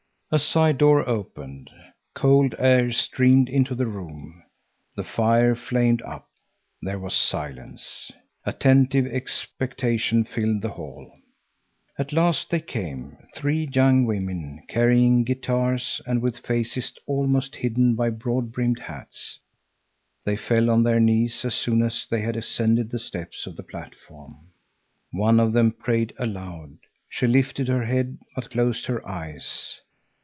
A 0.33 0.39
side 0.39 0.77
door 0.77 1.05
opened. 1.09 1.69
Cold 2.15 2.55
air 2.57 2.89
streamed 2.93 3.49
into 3.49 3.75
the 3.75 3.85
room. 3.85 4.41
The 4.95 5.03
fire 5.03 5.55
flamed 5.55 6.01
up. 6.03 6.29
There 6.81 6.99
was 7.01 7.13
silence. 7.13 8.09
Attentive 8.45 9.05
expectation 9.07 10.23
filled 10.23 10.61
the 10.61 10.69
hall. 10.69 11.11
At 11.99 12.13
last 12.13 12.49
they 12.49 12.61
came, 12.61 13.17
three 13.35 13.67
young 13.75 14.05
women, 14.05 14.63
carrying 14.69 15.25
guitars 15.25 15.99
and 16.05 16.21
with 16.21 16.37
faces 16.37 16.93
almost 17.05 17.57
hidden 17.57 17.97
by 17.97 18.09
broad 18.09 18.53
brimmed 18.53 18.79
hats. 18.79 19.37
They 20.23 20.37
fell 20.37 20.69
on 20.69 20.83
their 20.83 21.01
knees 21.01 21.43
as 21.43 21.55
soon 21.55 21.83
as 21.83 22.07
they 22.09 22.21
had 22.21 22.37
ascended 22.37 22.89
the 22.89 22.99
steps 22.99 23.47
of 23.47 23.57
the 23.57 23.63
platform. 23.63 24.51
One 25.11 25.41
of 25.41 25.51
them 25.51 25.73
prayed 25.73 26.13
aloud. 26.17 26.77
She 27.09 27.27
lifted 27.27 27.67
her 27.67 27.83
head, 27.83 28.17
but 28.33 28.49
closed 28.49 28.85
her 28.85 29.05
eyes. 29.05 29.81